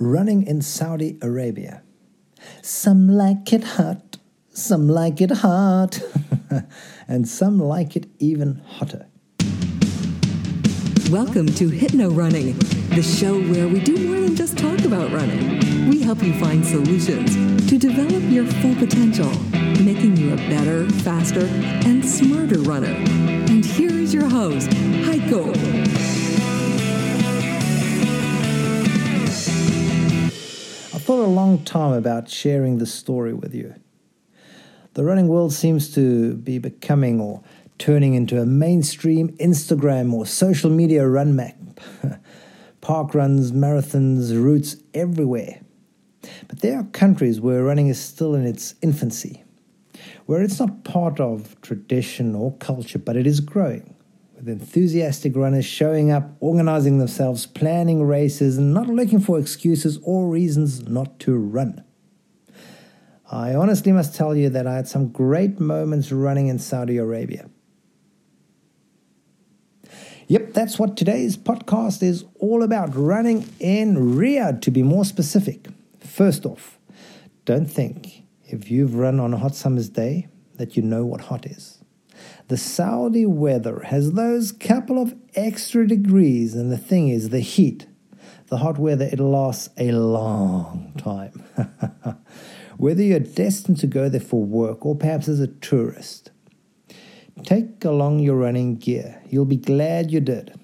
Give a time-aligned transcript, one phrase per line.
[0.00, 1.82] running in Saudi Arabia.
[2.62, 4.18] Some like it hot,
[4.50, 6.00] some like it hot,
[7.08, 9.06] and some like it even hotter.
[11.10, 12.56] Welcome to Hypno Running,
[12.90, 15.88] the show where we do more than just talk about running.
[15.88, 17.34] We help you find solutions
[17.68, 19.30] to develop your full potential,
[19.82, 21.46] making you a better, faster,
[21.86, 22.94] and smarter runner.
[23.48, 26.17] And here is your host, Heiko.
[31.08, 33.74] Thought a long time about sharing this story with you.
[34.92, 37.42] The running world seems to be becoming or
[37.78, 41.56] turning into a mainstream Instagram or social media run map.
[42.82, 45.62] Park runs, marathons, routes everywhere.
[46.46, 49.44] But there are countries where running is still in its infancy,
[50.26, 53.96] where it's not part of tradition or culture, but it is growing,
[54.38, 60.28] with enthusiastic runners showing up, organizing themselves, planning races, and not looking for excuses or
[60.28, 61.84] reasons not to run.
[63.30, 67.50] I honestly must tell you that I had some great moments running in Saudi Arabia.
[70.28, 75.66] Yep, that's what today's podcast is all about running in Riyadh, to be more specific.
[76.00, 76.78] First off,
[77.44, 81.44] don't think if you've run on a hot summer's day that you know what hot
[81.46, 81.77] is.
[82.48, 87.86] The Saudi weather has those couple of extra degrees, and the thing is, the heat,
[88.48, 91.44] the hot weather, it lasts a long time.
[92.76, 96.30] Whether you're destined to go there for work or perhaps as a tourist,
[97.44, 99.22] Take along your running gear.
[99.28, 100.58] You'll be glad you did.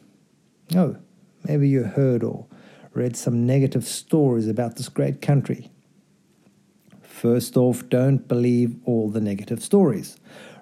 [0.75, 0.97] Oh,
[1.45, 2.47] maybe you heard or
[2.93, 5.71] read some negative stories about this great country.
[7.03, 10.17] First off, don't believe all the negative stories.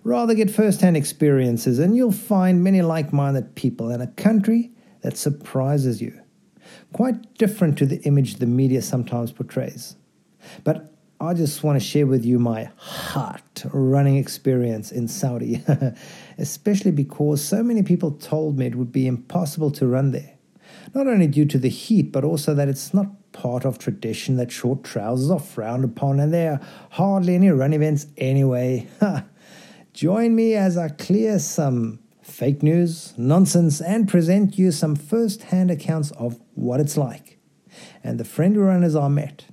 [0.04, 4.72] Rather get first hand experiences, and you'll find many like minded people in a country
[5.02, 6.20] that surprises you.
[6.92, 9.96] Quite different to the image the media sometimes portrays.
[10.64, 15.62] But I just want to share with you my hot running experience in Saudi,
[16.38, 20.34] especially because so many people told me it would be impossible to run there.
[20.94, 24.50] Not only due to the heat, but also that it's not part of tradition that
[24.50, 28.88] short trousers are frowned upon and there are hardly any run events anyway.
[29.92, 35.70] Join me as I clear some fake news, nonsense, and present you some first hand
[35.70, 37.38] accounts of what it's like
[38.04, 39.46] and the friendly runners I met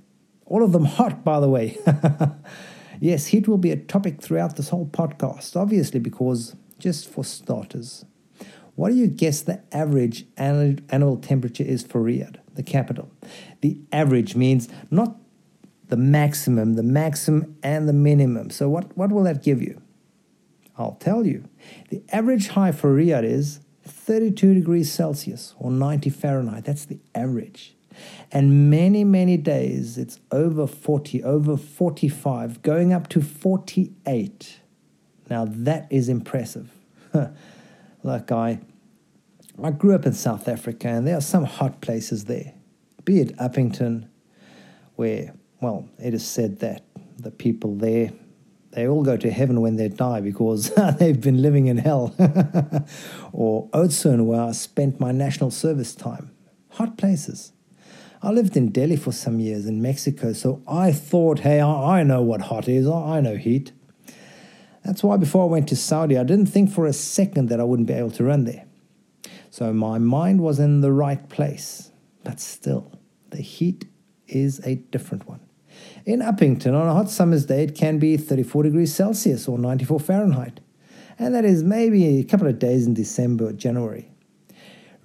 [0.50, 1.78] all of them hot, by the way.
[3.00, 8.04] yes, heat will be a topic throughout this whole podcast, obviously, because just for starters,
[8.74, 13.10] what do you guess the average annual temperature is for Riyadh, the capital?
[13.60, 15.16] The average means not
[15.86, 18.50] the maximum, the maximum and the minimum.
[18.50, 19.80] So, what, what will that give you?
[20.80, 21.44] I'll tell you.
[21.90, 26.64] The average high for Riyadh is 32 degrees Celsius or 90 Fahrenheit.
[26.64, 27.76] That's the average.
[28.32, 34.60] And many, many days it's over 40, over 45, going up to 48.
[35.28, 36.70] Now that is impressive.
[38.02, 38.60] like I
[39.62, 42.54] I grew up in South Africa and there are some hot places there.
[43.04, 44.08] Be it Upington,
[44.96, 46.84] where, well, it is said that
[47.18, 48.12] the people there
[48.72, 52.14] they all go to heaven when they die because they've been living in hell.
[53.32, 56.30] or Oudtshoorn, where I spent my national service time.
[56.72, 57.52] Hot places.
[58.22, 62.22] I lived in Delhi for some years in Mexico, so I thought, hey, I know
[62.22, 63.72] what hot is, I know heat.
[64.84, 67.64] That's why before I went to Saudi, I didn't think for a second that I
[67.64, 68.66] wouldn't be able to run there.
[69.50, 71.90] So my mind was in the right place.
[72.24, 72.92] But still,
[73.30, 73.86] the heat
[74.28, 75.40] is a different one.
[76.10, 80.00] In Upington, on a hot summer's day, it can be 34 degrees Celsius or 94
[80.00, 80.58] Fahrenheit.
[81.20, 84.10] And that is maybe a couple of days in December or January.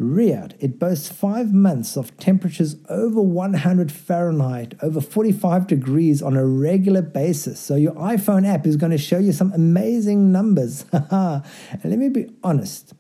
[0.01, 6.43] Riyadh, it boasts five months of temperatures over 100 Fahrenheit, over 45 degrees on a
[6.43, 7.59] regular basis.
[7.59, 10.85] So your iPhone app is going to show you some amazing numbers.
[10.91, 11.43] and
[11.83, 12.95] let me be honest,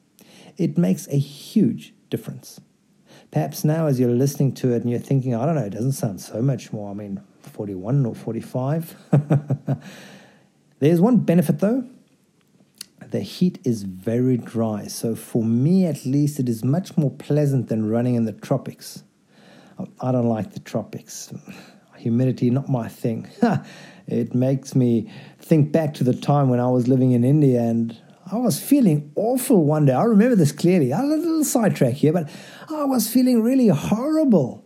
[0.57, 2.61] it makes a huge difference.
[3.31, 5.93] Perhaps now, as you're listening to it and you're thinking, I don't know, it doesn't
[5.93, 6.91] sound so much more.
[6.91, 7.19] I mean,
[7.49, 8.95] 41 or 45.
[10.79, 11.85] There's one benefit though
[13.11, 14.87] the heat is very dry.
[14.87, 19.03] So, for me at least, it is much more pleasant than running in the tropics.
[20.01, 21.33] I don't like the tropics.
[21.97, 23.27] Humidity, not my thing.
[24.07, 25.09] it makes me
[25.39, 27.97] think back to the time when I was living in India and
[28.29, 29.93] I was feeling awful one day.
[29.93, 30.91] I remember this clearly.
[30.91, 32.29] I had a little sidetrack here, but
[32.69, 34.64] I was feeling really horrible.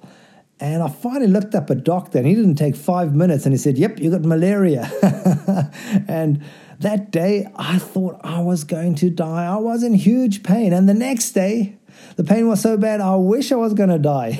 [0.62, 3.58] And I finally looked up a doctor, and he didn't take five minutes, and he
[3.58, 4.92] said, Yep, you got malaria.
[6.08, 6.44] and
[6.80, 9.46] that day, I thought I was going to die.
[9.46, 10.74] I was in huge pain.
[10.74, 11.80] And the next day,
[12.16, 14.40] The pain was so bad, I wish I was going to die.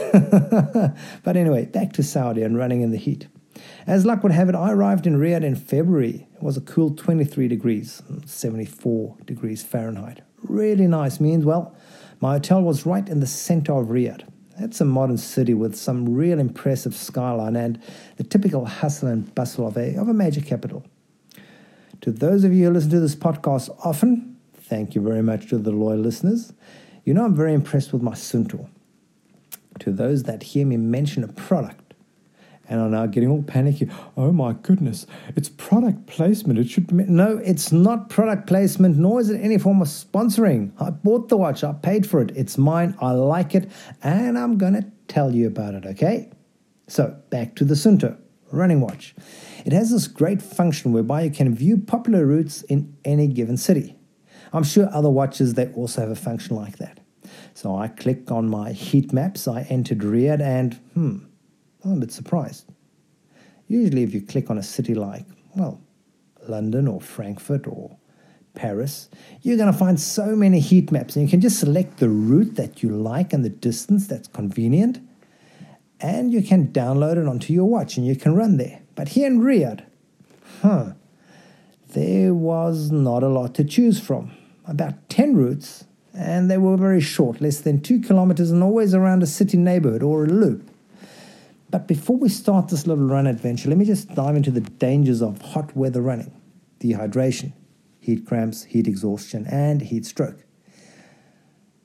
[1.24, 3.28] but anyway, back to Saudi and running in the heat.
[3.88, 6.28] As luck would have it, I arrived in Riyadh in February.
[6.36, 10.22] It was a cool 23 degrees, 74 degrees Fahrenheit.
[10.44, 11.20] Really nice.
[11.20, 11.76] Means, well,
[12.22, 14.29] my hotel was right in the center of Riyadh.
[14.60, 17.82] It's a modern city with some real impressive skyline and
[18.18, 20.84] the typical hustle and bustle of a, of a major capital.
[22.02, 25.58] To those of you who listen to this podcast often, thank you very much to
[25.58, 26.54] the loyal listeners.
[27.06, 28.68] You know I'm very impressed with my Suunto.
[29.80, 31.89] To those that hear me mention a product,
[32.70, 33.90] and are now getting all panicky.
[34.16, 35.06] Oh my goodness,
[35.36, 36.60] it's product placement.
[36.60, 36.94] It should be.
[37.04, 40.72] No, it's not product placement, nor is it any form of sponsoring.
[40.80, 43.70] I bought the watch, I paid for it, it's mine, I like it,
[44.04, 46.30] and I'm going to tell you about it, okay?
[46.88, 48.18] So, back to the Suunto
[48.52, 49.16] running watch.
[49.66, 53.96] It has this great function whereby you can view popular routes in any given city.
[54.54, 57.00] I'm sure other watches they also have a function like that.
[57.54, 61.18] So I click on my heat maps, I entered Riyadh, and hmm,
[61.84, 62.66] I'm a bit surprised.
[63.68, 65.80] Usually, if you click on a city like, well,
[66.48, 67.98] London or Frankfurt or
[68.56, 69.10] Paris,
[69.42, 72.56] you're going to find so many heat maps, and you can just select the route
[72.56, 75.00] that you like and the distance that's convenient,
[76.02, 78.82] and you can download it onto your watch and you can run there.
[78.96, 79.84] But here in Riyadh,
[80.62, 80.94] huh,
[81.94, 84.32] there was not a lot to choose from.
[84.66, 89.24] About 10 routes, and they were very short, less than two kilometers, and always around
[89.24, 90.69] a city neighborhood or a loop.
[91.72, 95.22] But before we start this little run adventure, let me just dive into the dangers
[95.22, 96.34] of hot weather running
[96.80, 97.52] dehydration,
[98.00, 100.46] heat cramps, heat exhaustion, and heat stroke.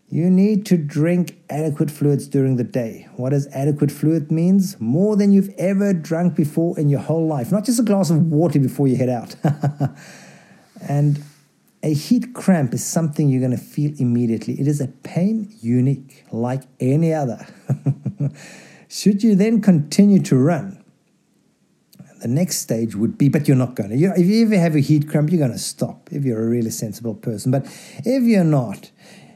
[0.08, 3.08] You need to drink adequate fluids during the day.
[3.16, 4.78] What does adequate fluid means?
[4.78, 7.50] More than you've ever drunk before in your whole life.
[7.50, 9.34] Not just a glass of water before you head out.
[10.88, 11.20] and
[11.82, 14.54] a heat cramp is something you're going to feel immediately.
[14.60, 17.44] It is a pain unique like any other.
[18.94, 20.84] Should you then continue to run,
[22.22, 23.96] the next stage would be, but you're not going to.
[23.96, 26.48] You, if you ever have a heat cramp, you're going to stop if you're a
[26.48, 27.50] really sensible person.
[27.50, 27.66] But
[28.04, 28.92] if you're not,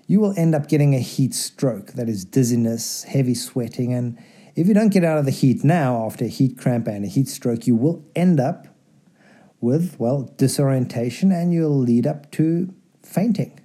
[0.06, 3.92] you will end up getting a heat stroke that is dizziness, heavy sweating.
[3.92, 4.16] And
[4.54, 7.08] if you don't get out of the heat now after a heat cramp and a
[7.08, 8.68] heat stroke, you will end up
[9.60, 12.72] with, well, disorientation and you'll lead up to
[13.02, 13.58] fainting.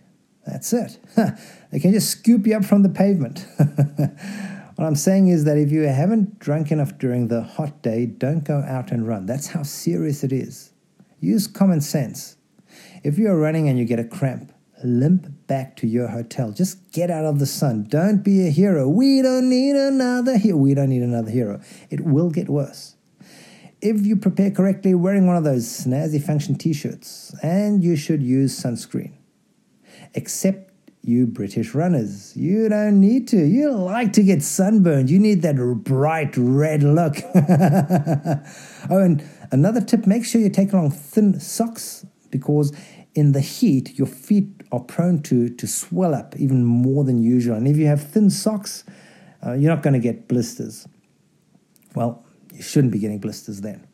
[0.43, 0.97] That's it.
[1.71, 3.45] they can just scoop you up from the pavement.
[4.83, 8.43] What I'm saying is that if you haven't drunk enough during the hot day, don't
[8.43, 9.25] go out and run.
[9.25, 10.73] That's how serious it is.
[11.21, 12.35] Use common sense.
[13.01, 14.51] If you're running and you get a cramp,
[14.83, 16.51] limp back to your hotel.
[16.51, 17.85] Just get out of the sun.
[17.87, 18.89] Don't be a hero.
[18.89, 20.57] We don't need another hero.
[20.57, 21.61] We don't need another hero.
[21.89, 22.97] It will get worse.
[23.79, 28.21] If you prepare correctly, wearing one of those snazzy function t shirts, and you should
[28.21, 29.13] use sunscreen.
[30.13, 30.72] Except
[31.03, 32.35] you British runners.
[32.35, 33.37] You don't need to.
[33.37, 35.09] You like to get sunburned.
[35.09, 37.17] You need that bright red look.
[38.89, 39.21] oh, and
[39.51, 42.71] another tip make sure you take along thin socks because
[43.15, 47.55] in the heat, your feet are prone to, to swell up even more than usual.
[47.55, 48.85] And if you have thin socks,
[49.45, 50.87] uh, you're not going to get blisters.
[51.95, 53.85] Well, you shouldn't be getting blisters then.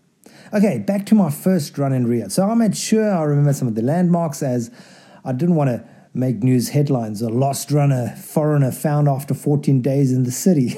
[0.53, 2.31] Okay, back to my first run in Riyadh.
[2.31, 4.69] So I made sure I remember some of the landmarks as
[5.25, 7.21] I didn't want to make news headlines.
[7.21, 10.77] A lost runner, foreigner found after 14 days in the city.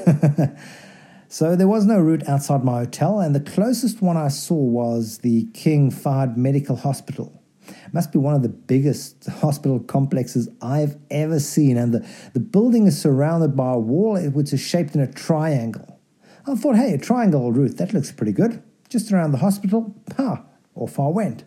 [1.28, 5.19] so there was no route outside my hotel, and the closest one I saw was
[5.19, 7.42] the King Fahd Medical Hospital.
[7.68, 12.40] It must be one of the biggest hospital complexes I've ever seen, and the, the
[12.40, 16.00] building is surrounded by a wall eh, which is shaped in a triangle.
[16.48, 18.62] I thought, hey, a triangle route, that looks pretty good.
[18.90, 20.44] Just around the hospital, ha,
[20.76, 21.45] off I went.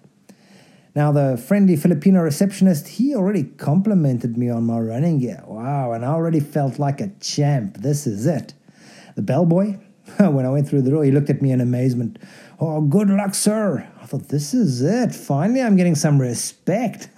[0.94, 5.42] Now, the friendly Filipino receptionist, he already complimented me on my running gear.
[5.44, 7.78] Wow, and I already felt like a champ.
[7.78, 8.54] This is it.
[9.16, 9.78] The bellboy,
[10.18, 12.20] when I went through the door, he looked at me in amazement.
[12.60, 13.88] Oh, good luck, sir.
[14.00, 15.12] I thought, this is it.
[15.12, 17.08] Finally, I'm getting some respect.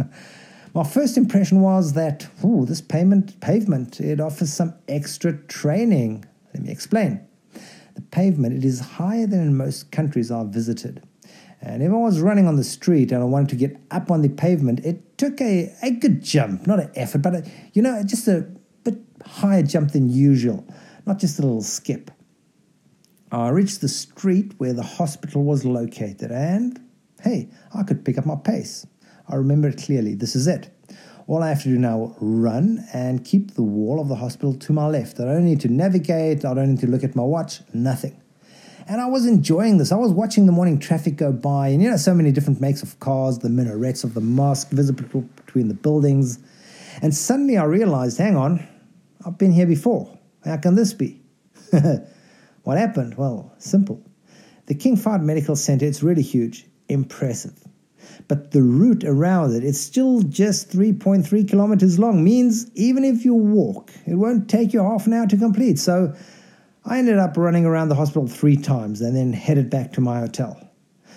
[0.74, 6.26] my first impression was that, ooh, this payment pavement, it offers some extra training.
[6.52, 7.26] Let me explain.
[7.94, 11.02] The pavement, it is higher than in most countries I've visited.
[11.60, 14.22] And if I was running on the street and I wanted to get up on
[14.22, 18.02] the pavement, it took a, a good jump, not an effort, but a, you know,
[18.02, 18.46] just a
[18.84, 20.66] bit higher jump than usual,
[21.06, 22.10] not just a little skip.
[23.32, 26.80] I reached the street where the hospital was located, and
[27.22, 28.86] hey, I could pick up my pace.
[29.28, 30.14] I remember it clearly.
[30.14, 30.70] This is it.
[31.26, 34.72] All I have to do now run and keep the wall of the hospital to
[34.72, 35.18] my left.
[35.18, 38.20] I don't need to navigate, I don't need to look at my watch, nothing.
[38.88, 39.90] And I was enjoying this.
[39.90, 42.82] I was watching the morning traffic go by, and you know, so many different makes
[42.82, 46.38] of cars, the minarets of the mosque visible between the buildings.
[47.02, 48.66] And suddenly I realized hang on,
[49.24, 50.16] I've been here before.
[50.44, 51.20] How can this be?
[52.62, 53.16] what happened?
[53.16, 54.00] Well, simple.
[54.66, 57.54] The King Fahd Medical Center, it's really huge, impressive.
[58.28, 63.34] But the route around it, it's still just 3.3 kilometers long, means even if you
[63.34, 65.78] walk, it won't take you half an hour to complete.
[65.78, 66.14] So
[66.88, 70.20] I ended up running around the hospital three times and then headed back to my
[70.20, 70.60] hotel.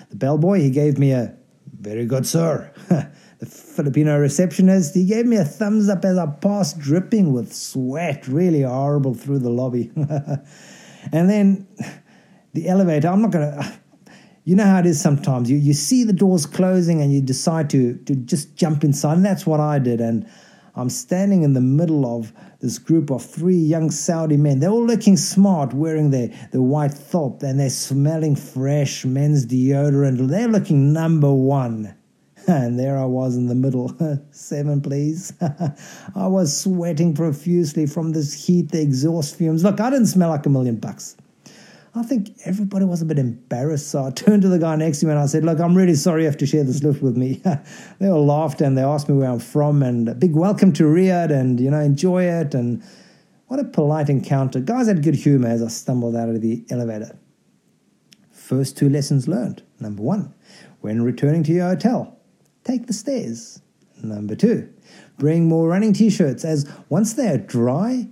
[0.10, 1.36] The bellboy, he gave me a
[1.80, 2.74] very good, sir.
[2.90, 8.28] the Filipino receptionist, he gave me a thumbs up as I passed, dripping with sweat,
[8.28, 9.92] really horrible through the lobby.
[11.12, 11.68] and then
[12.54, 13.80] the elevator, I'm not going to.
[14.46, 15.52] You know how it is sometimes.
[15.52, 19.18] You, you see the doors closing and you decide to, to just jump inside.
[19.18, 20.02] And that's what I did.
[20.02, 20.28] And
[20.80, 22.32] I'm standing in the middle of
[22.62, 24.60] this group of three young Saudi men.
[24.60, 30.28] They're all looking smart, wearing their, their white thobe, and they're smelling fresh men's deodorant.
[30.28, 31.96] They're looking number one.
[32.48, 33.96] And there I was in the middle.
[34.32, 35.34] Seven, please.
[36.16, 39.64] I was sweating profusely from this heat, the exhaust fumes.
[39.64, 41.16] Look, I didn't smell like a million bucks.
[41.96, 43.90] I think everybody was a bit embarrassed.
[43.90, 45.96] So I turned to the guy next to me and I said, Look, I'm really
[45.96, 47.42] sorry you have to share this lift with me.
[48.00, 50.84] they all laughed and they asked me where I'm from and a big welcome to
[50.84, 52.54] Riyadh and, you know, enjoy it.
[52.54, 52.84] And
[53.48, 54.60] what a polite encounter.
[54.60, 57.18] Guys had good humor as I stumbled out of the elevator.
[58.32, 59.64] First two lessons learned.
[59.80, 60.34] Number one,
[60.82, 62.20] when returning to your hotel,
[62.64, 63.62] take the stairs.
[64.04, 64.70] Number two,
[65.18, 68.08] bring more running t shirts as once they are dry,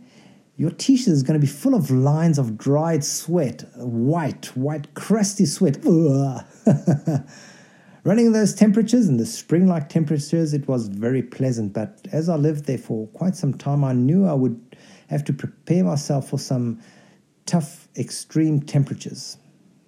[0.58, 4.92] your t shirt is going to be full of lines of dried sweat, white, white,
[4.96, 5.78] crusty sweat.
[8.04, 11.74] Running those temperatures, in the spring like temperatures, it was very pleasant.
[11.74, 14.76] But as I lived there for quite some time, I knew I would
[15.10, 16.82] have to prepare myself for some
[17.46, 19.38] tough, extreme temperatures.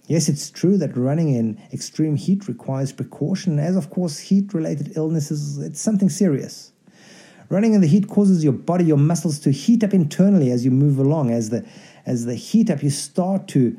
[0.06, 4.96] Yes, it's true that running in extreme heat requires precaution, as of course, heat related
[4.96, 6.74] illnesses, it's something serious.
[7.50, 10.72] Running in the heat causes your body, your muscles to heat up internally as you
[10.72, 11.32] move along.
[11.32, 11.66] As the
[12.06, 13.76] as the heat up, you start to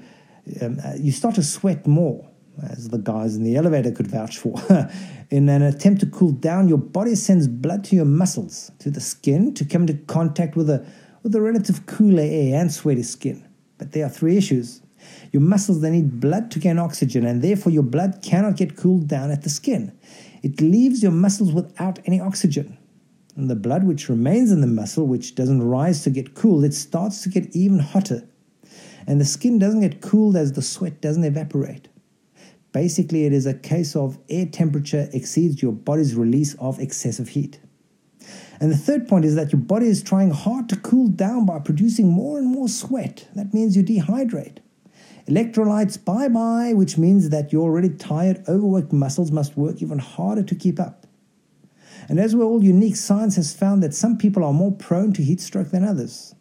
[0.60, 2.28] um, uh, you start to sweat more,
[2.62, 4.54] as the guys in the elevator could vouch for.
[5.30, 9.00] in an attempt to cool down, your body sends blood to your muscles, to the
[9.00, 10.84] skin, to come into contact with a
[11.22, 13.46] with a relative cooler air and sweaty skin.
[13.78, 14.82] But there are three issues.
[15.32, 19.06] Your muscles they need blood to gain oxygen, and therefore your blood cannot get cooled
[19.06, 19.96] down at the skin.
[20.42, 22.78] It leaves your muscles without any oxygen.
[23.36, 26.74] And the blood which remains in the muscle, which doesn't rise to get cool, it
[26.74, 28.28] starts to get even hotter.
[29.06, 31.88] And the skin doesn't get cooled as the sweat doesn't evaporate.
[32.72, 37.60] Basically, it is a case of air temperature exceeds your body's release of excessive heat.
[38.60, 41.58] And the third point is that your body is trying hard to cool down by
[41.58, 43.26] producing more and more sweat.
[43.34, 44.58] That means you dehydrate.
[45.26, 50.42] Electrolytes bye bye, which means that your already tired, overworked muscles must work even harder
[50.42, 50.99] to keep up.
[52.10, 55.22] And as we're all unique, science has found that some people are more prone to
[55.22, 56.34] heat stroke than others.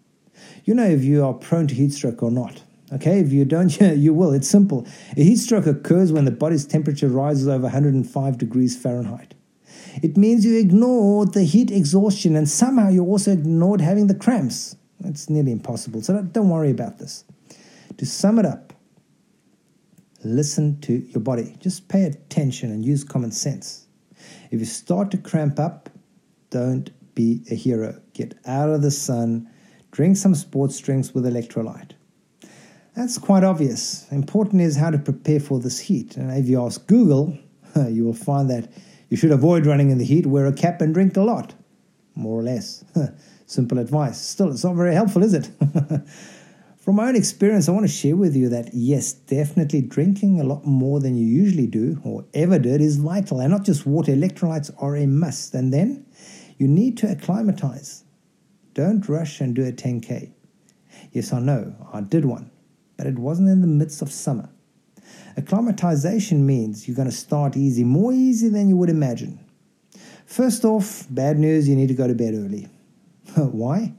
[0.65, 2.63] You know if you are prone to heat stroke or not.
[2.91, 4.33] Okay, if you don't, you will.
[4.33, 4.87] It's simple.
[5.15, 9.35] A heat stroke occurs when the body's temperature rises over 105 degrees Fahrenheit.
[10.01, 14.75] It means you ignored the heat exhaustion and somehow you also ignored having the cramps.
[15.03, 17.25] It's nearly impossible, so don't worry about this.
[17.97, 18.73] To sum it up,
[20.23, 21.57] listen to your body.
[21.59, 23.85] Just pay attention and use common sense.
[24.51, 25.89] If you start to cramp up,
[26.49, 28.01] don't be a hero.
[28.13, 29.49] Get out of the sun,
[29.91, 31.91] drink some sports drinks with electrolyte.
[32.95, 34.11] That's quite obvious.
[34.11, 36.17] Important is how to prepare for this heat.
[36.17, 37.37] And if you ask Google,
[37.87, 38.71] you will find that
[39.09, 41.53] you should avoid running in the heat, wear a cap, and drink a lot.
[42.15, 42.83] More or less.
[43.45, 44.19] Simple advice.
[44.19, 45.49] Still, it's not very helpful, is it?
[46.79, 50.45] From my own experience, I want to share with you that yes, definitely drinking a
[50.45, 53.41] lot more than you usually do or ever did is vital.
[53.41, 55.53] And not just water, electrolytes are a must.
[55.53, 56.05] And then
[56.57, 58.05] you need to acclimatize.
[58.75, 60.31] Don't rush and do a 10K.
[61.11, 62.49] Yes, I know, I did one,
[62.95, 64.49] but it wasn't in the midst of summer.
[65.35, 69.39] Acclimatization means you're going to start easy, more easy than you would imagine.
[70.25, 72.69] First off, bad news, you need to go to bed early.
[73.35, 73.93] Why?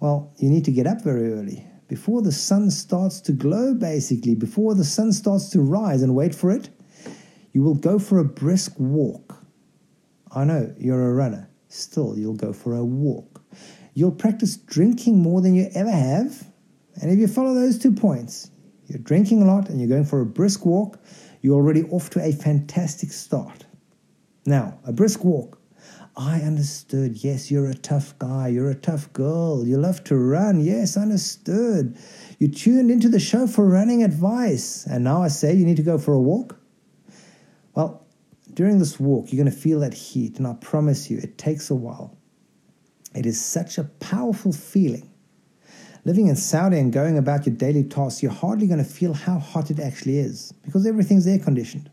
[0.00, 4.34] Well, you need to get up very early before the sun starts to glow, basically,
[4.34, 6.68] before the sun starts to rise, and wait for it,
[7.52, 9.42] you will go for a brisk walk.
[10.34, 13.42] I know you're a runner, still, you'll go for a walk.
[13.94, 16.46] You'll practice drinking more than you ever have.
[17.00, 18.50] And if you follow those two points,
[18.86, 20.98] you're drinking a lot and you're going for a brisk walk,
[21.40, 23.64] you're already off to a fantastic start.
[24.44, 25.58] Now, a brisk walk
[26.16, 27.22] I understood.
[27.22, 28.48] Yes, you're a tough guy.
[28.48, 29.66] You're a tough girl.
[29.66, 30.60] You love to run.
[30.64, 31.98] Yes, understood.
[32.38, 34.86] You tuned into the show for running advice.
[34.86, 36.58] And now I say you need to go for a walk?
[37.74, 38.06] Well,
[38.54, 40.38] during this walk, you're going to feel that heat.
[40.38, 42.16] And I promise you, it takes a while.
[43.14, 45.10] It is such a powerful feeling.
[46.06, 49.38] Living in Saudi and going about your daily tasks, you're hardly going to feel how
[49.38, 51.90] hot it actually is because everything's air conditioned.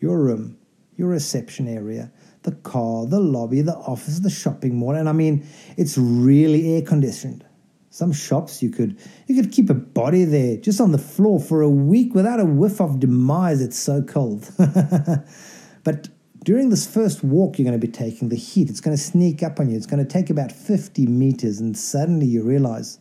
[0.00, 0.56] Your room,
[0.96, 2.10] your reception area,
[2.42, 5.46] the car, the lobby, the office, the shopping mall, and I mean,
[5.76, 7.44] it's really air conditioned.
[7.90, 11.60] Some shops you could you could keep a body there just on the floor for
[11.60, 13.60] a week without a whiff of demise.
[13.60, 14.50] It's so cold.
[15.84, 16.08] but
[16.42, 19.42] during this first walk you're going to be taking, the heat it's going to sneak
[19.42, 19.76] up on you.
[19.76, 22.98] It's going to take about 50 meters, and suddenly you realize,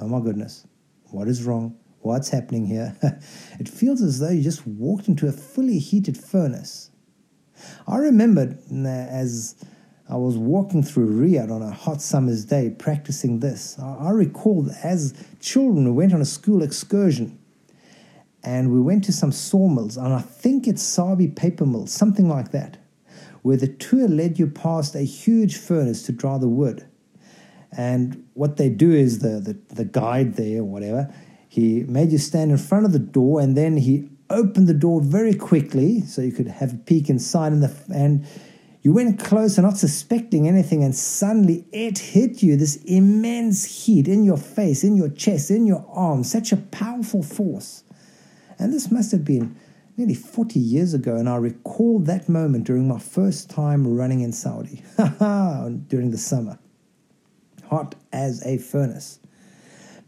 [0.00, 0.66] oh my goodness,
[1.10, 1.76] what is wrong?
[2.00, 2.96] What's happening here?
[3.60, 6.90] it feels as though you just walked into a fully heated furnace.
[7.86, 9.56] I remember uh, as
[10.08, 13.78] I was walking through Riyadh on a hot summer's day practicing this.
[13.78, 17.38] I, recall as children we went on a school excursion
[18.44, 22.50] and we went to some sawmills, and I think it's Sabie paper mill, something like
[22.50, 22.76] that,
[23.42, 26.86] where the tour led you past a huge furnace to dry the wood.
[27.76, 31.14] And what they do is the, the, the guide there, or whatever,
[31.48, 35.00] he made you stand in front of the door and then he opened the door
[35.00, 38.26] very quickly so you could have a peek inside and the and
[38.82, 44.24] you went closer, not suspecting anything, and suddenly it hit you this immense heat in
[44.24, 47.84] your face, in your chest, in your arms, such a powerful force.
[48.58, 49.54] And this must have been
[49.96, 54.32] nearly 40 years ago, and I recall that moment during my first time running in
[54.32, 56.58] Saudi, during the summer.
[57.68, 59.20] Hot as a furnace.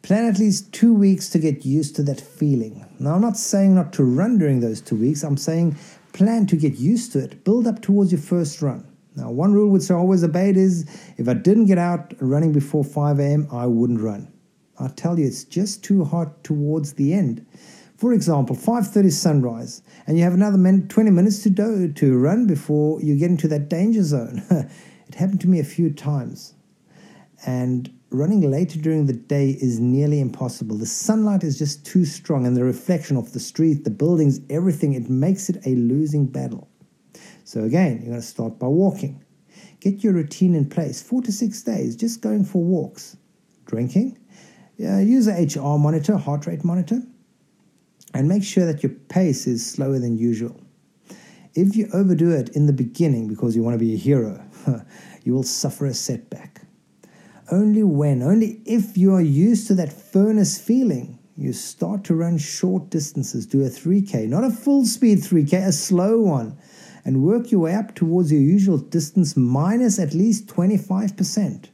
[0.04, 2.84] Plan at least two weeks to get used to that feeling.
[2.98, 5.76] Now, I'm not saying not to run during those two weeks, I'm saying
[6.12, 7.42] plan to get used to it.
[7.42, 8.86] Build up towards your first run.
[9.16, 10.84] Now, one rule which I always obeyed is
[11.16, 14.30] if I didn't get out running before 5 a.m., I wouldn't run.
[14.78, 17.46] I tell you, it's just too hot towards the end.
[17.96, 23.00] For example, 5:30 sunrise, and you have another 20 minutes to do to run before
[23.00, 24.42] you get into that danger zone.
[25.08, 26.52] it happened to me a few times,
[27.46, 30.76] and running later during the day is nearly impossible.
[30.76, 34.94] The sunlight is just too strong, and the reflection of the street, the buildings, everything,
[34.94, 36.68] it makes it a losing battle.
[37.44, 39.24] So, again, you're going to start by walking.
[39.80, 43.16] Get your routine in place four to six days, just going for walks.
[43.66, 44.18] Drinking,
[44.82, 47.02] uh, use a HR monitor, heart rate monitor,
[48.12, 50.60] and make sure that your pace is slower than usual.
[51.54, 54.44] If you overdo it in the beginning because you want to be a hero,
[55.24, 56.53] you will suffer a setback.
[57.54, 62.36] Only when, only if you are used to that furnace feeling, you start to run
[62.36, 63.46] short distances.
[63.46, 66.58] Do a 3K, not a full speed 3K, a slow one,
[67.04, 71.68] and work your way up towards your usual distance minus at least 25%.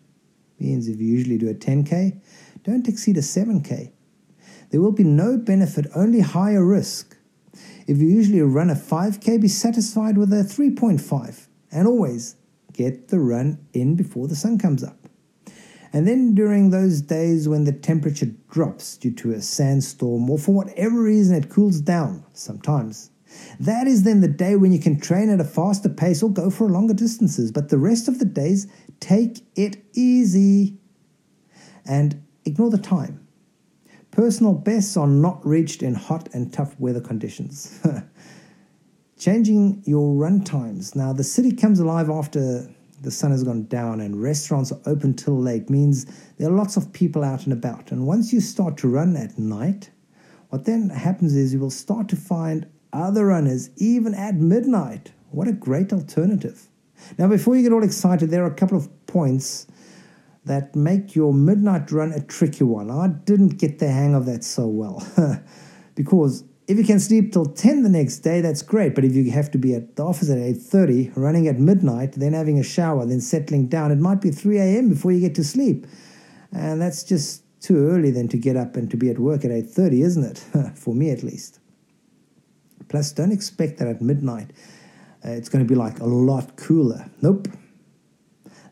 [0.59, 2.21] Means if you usually do a 10K,
[2.63, 3.91] don't exceed a 7K.
[4.69, 7.17] There will be no benefit, only higher risk.
[7.87, 12.37] If you usually run a 5K, be satisfied with a 3.5 and always
[12.75, 15.00] get the run in before the sun comes up.
[15.93, 20.55] And then during those days when the temperature drops due to a sandstorm or for
[20.55, 23.11] whatever reason it cools down sometimes,
[23.59, 26.51] that is then the day when you can train at a faster pace or go
[26.51, 27.51] for longer distances.
[27.51, 28.67] But the rest of the days,
[29.01, 30.79] take it easy
[31.85, 33.27] and ignore the time.
[34.11, 37.81] Personal bests are not reached in hot and tough weather conditions.
[39.19, 40.95] Changing your run times.
[40.97, 42.69] Now, the city comes alive after
[43.01, 46.77] the sun has gone down and restaurants are open till late means there are lots
[46.77, 47.91] of people out and about.
[47.91, 49.91] And once you start to run at night,
[50.51, 55.13] what then happens is you will start to find other runners even at midnight.
[55.31, 56.69] What a great alternative.
[57.19, 59.67] Now, before you get all excited, there are a couple of points
[60.45, 62.91] that make your midnight run a tricky one.
[62.91, 65.07] I didn't get the hang of that so well
[65.95, 68.95] because if you can sleep till 10 the next day, that's great.
[68.95, 72.33] But if you have to be at the office at 8.30, running at midnight, then
[72.33, 74.89] having a shower, then settling down, it might be 3 a.m.
[74.89, 75.87] before you get to sleep.
[76.53, 79.51] And that's just too early then to get up and to be at work at
[79.51, 80.39] 8.30, isn't it?
[80.77, 81.61] For me at least.
[82.89, 84.53] Plus, don't expect that at midnight
[85.25, 87.11] uh, it's going to be like a lot cooler.
[87.21, 87.49] Nope.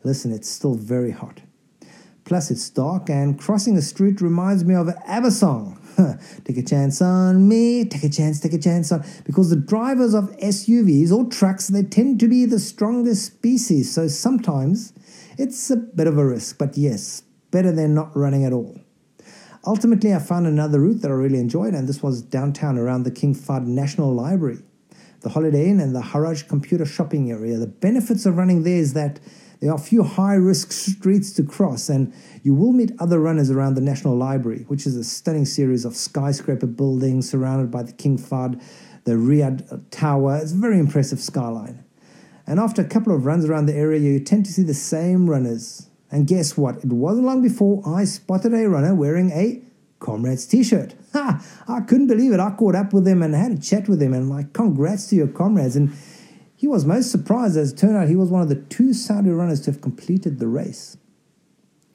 [0.04, 1.40] Listen, it's still very hot.
[2.28, 5.80] Plus, it's dark, and crossing a street reminds me of an ABBA song.
[6.44, 9.02] take a chance on me, take a chance, take a chance on.
[9.24, 13.94] Because the drivers of SUVs or trucks, they tend to be the strongest species.
[13.94, 14.92] So sometimes
[15.38, 18.78] it's a bit of a risk, but yes, better than not running at all.
[19.66, 23.10] Ultimately, I found another route that I really enjoyed, and this was downtown around the
[23.10, 24.58] King Fahd National Library,
[25.22, 27.56] the Holiday Inn, and the Haraj Computer Shopping Area.
[27.56, 29.18] The benefits of running there is that
[29.60, 33.50] there are a few high risk streets to cross, and you will meet other runners
[33.50, 37.92] around the National Library, which is a stunning series of skyscraper buildings surrounded by the
[37.92, 38.62] King Fahd,
[39.04, 40.36] the Riyadh Tower.
[40.36, 41.84] It's a very impressive skyline.
[42.46, 45.28] And after a couple of runs around the area, you tend to see the same
[45.28, 46.76] runners And guess what?
[46.78, 49.62] It wasn't long before I spotted a runner wearing a
[50.00, 50.94] Comrades t shirt.
[51.12, 51.44] Ha!
[51.66, 52.38] I couldn't believe it.
[52.38, 55.16] I caught up with him and had a chat with him and, like, congrats to
[55.16, 55.74] your comrades.
[55.74, 55.92] And
[56.58, 59.30] he was most surprised as it turned out he was one of the two Saudi
[59.30, 60.96] runners to have completed the race.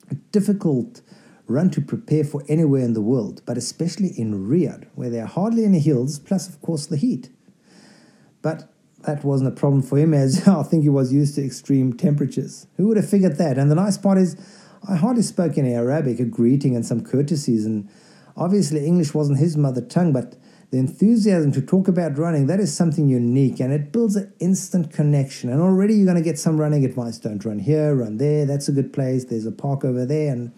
[0.09, 1.01] A difficult
[1.47, 5.27] run to prepare for anywhere in the world, but especially in Riyadh, where there are
[5.27, 7.29] hardly any hills, plus, of course, the heat.
[8.41, 8.71] But
[9.01, 12.65] that wasn't a problem for him, as I think he was used to extreme temperatures.
[12.77, 13.57] Who would have figured that?
[13.57, 14.37] And the nice part is,
[14.87, 17.89] I hardly spoke any Arabic, a greeting and some courtesies, and
[18.37, 20.37] obviously English wasn't his mother tongue, but
[20.73, 24.91] the enthusiasm to talk about running, that is something unique and it builds an instant
[24.91, 25.51] connection.
[25.51, 27.19] And already you're going to get some running advice.
[27.19, 30.33] Don't run here, run there, that's a good place, there's a park over there.
[30.33, 30.51] And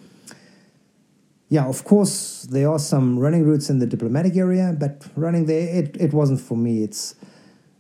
[1.50, 5.68] yeah, of course, there are some running routes in the diplomatic area, but running there,
[5.84, 6.82] it, it wasn't for me.
[6.82, 7.16] It's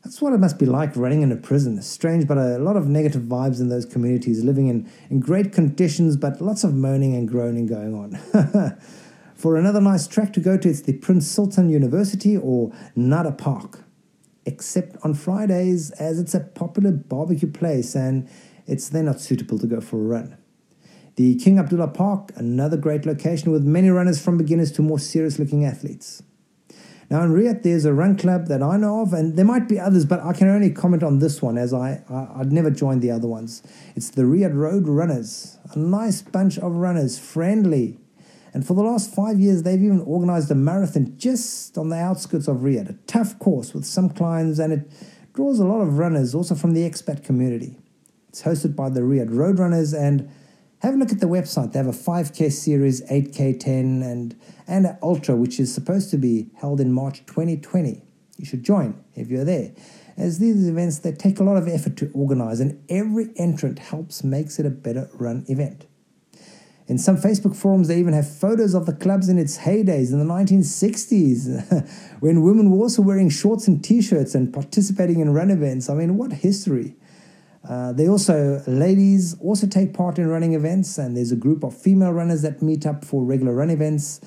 [0.03, 1.81] that's what it must be like running in a prison.
[1.81, 6.17] Strange, but a lot of negative vibes in those communities, living in, in great conditions,
[6.17, 8.77] but lots of moaning and groaning going on.
[9.45, 13.83] For another nice track to go to, it's the Prince Sultan University or Nada Park.
[14.43, 18.27] Except on Fridays, as it's a popular barbecue place and
[18.65, 20.35] it's then not suitable to go for a run.
[21.15, 25.37] The King Abdullah Park, another great location with many runners from beginners to more serious
[25.37, 26.23] looking athletes.
[27.11, 29.79] Now in Riyadh, there's a run club that I know of, and there might be
[29.79, 33.03] others, but I can only comment on this one as I, I would never joined
[33.03, 33.61] the other ones.
[33.95, 37.99] It's the Riyadh Road Runners, a nice bunch of runners, friendly.
[38.55, 42.47] And for the last five years, they've even organized a marathon just on the outskirts
[42.47, 44.89] of Riyadh, a tough course with some climbs, and it
[45.33, 47.75] draws a lot of runners also from the expat community.
[48.29, 50.31] It's hosted by the Riyadh Roadrunners and
[50.79, 51.73] have a look at the website.
[51.73, 56.17] They have a 5K series, 8K 10, and, and an Ultra, which is supposed to
[56.17, 58.03] be held in March 2020.
[58.37, 59.73] You should join if you're there.
[60.15, 64.23] As these events, they take a lot of effort to organize, and every entrant helps
[64.23, 65.87] makes it a better run event.
[66.87, 70.19] In some Facebook forums, they even have photos of the clubs in its heydays in
[70.19, 75.49] the 1960s, when women were also wearing shorts and t shirts and participating in run
[75.49, 75.89] events.
[75.89, 76.95] I mean, what history!
[77.67, 81.75] Uh, they also, ladies also take part in running events, and there's a group of
[81.75, 84.21] female runners that meet up for regular run events.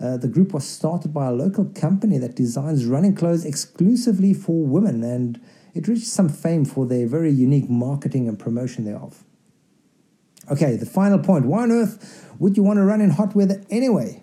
[0.00, 4.64] Uh, the group was started by a local company that designs running clothes exclusively for
[4.64, 5.38] women, and
[5.74, 9.24] it reached some fame for their very unique marketing and promotion thereof.
[10.50, 11.44] Okay, the final point.
[11.44, 14.22] Why on earth would you want to run in hot weather anyway?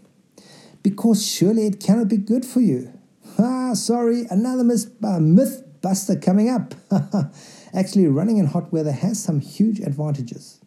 [0.81, 2.91] Because surely it cannot be good for you.
[3.37, 6.73] Ah, sorry, another myth, uh, myth buster coming up.
[7.73, 10.59] Actually, running in hot weather has some huge advantages.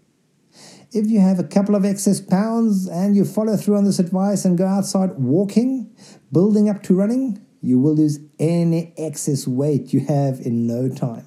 [0.93, 4.45] If you have a couple of excess pounds and you follow through on this advice
[4.45, 5.95] and go outside walking,
[6.33, 11.27] building up to running, you will lose any excess weight you have in no time.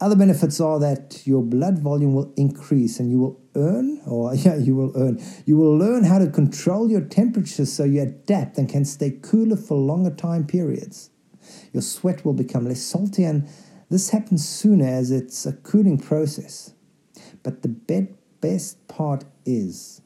[0.00, 4.32] Other benefits are that your blood volume will increase and you will earn, or oh,
[4.34, 8.56] yeah, you will earn, you will learn how to control your temperature so you adapt
[8.58, 11.10] and can stay cooler for longer time periods.
[11.72, 13.48] Your sweat will become less salty and
[13.90, 16.74] this happens sooner as it's a cooling process.
[17.42, 18.08] But the
[18.40, 20.02] best part is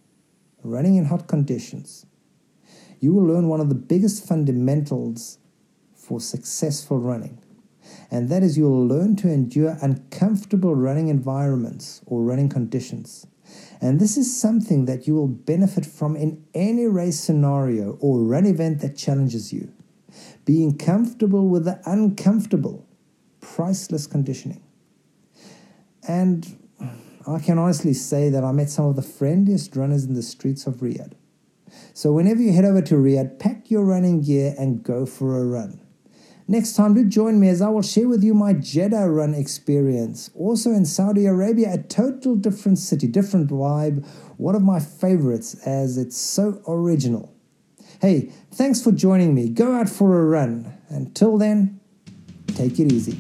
[0.62, 2.07] running in hot conditions.
[3.01, 5.38] You will learn one of the biggest fundamentals
[5.97, 7.43] for successful running,
[8.11, 13.27] and that is you'll learn to endure uncomfortable running environments or running conditions.
[13.83, 18.47] And this is something that you will benefit from in any race scenario or run
[18.47, 19.73] event that challenges you.
[20.45, 22.87] Being comfortable with the uncomfortable
[23.40, 24.62] priceless conditioning.
[26.07, 26.57] And
[27.27, 30.68] I can honestly say that I met some of the friendliest runners in the streets
[30.68, 31.14] of Riyadh.
[31.92, 35.45] So whenever you head over to Riyadh, pack your running gear and go for a
[35.45, 35.82] run.
[36.53, 40.29] Next time, do join me as I will share with you my Jeddah run experience.
[40.35, 44.07] Also in Saudi Arabia, a total different city, different vibe.
[44.37, 47.35] One of my favorites as it's so original.
[48.03, 49.49] Hey, thanks for joining me.
[49.49, 50.77] Go out for a run.
[50.91, 51.81] Until then,
[52.49, 53.19] take it easy.